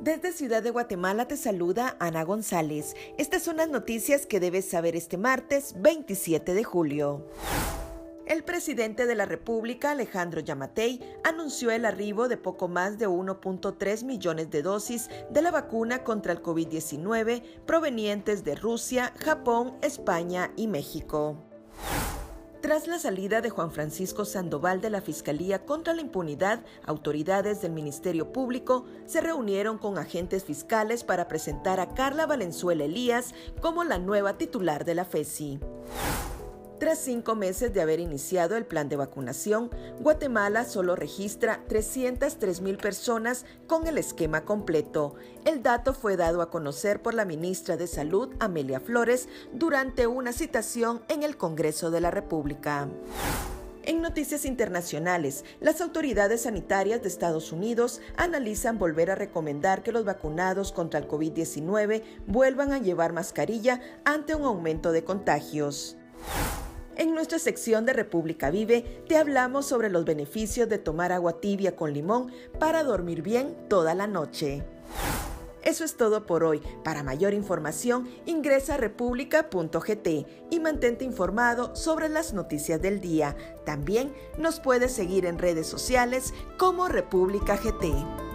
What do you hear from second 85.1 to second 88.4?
en redes sociales como República GT.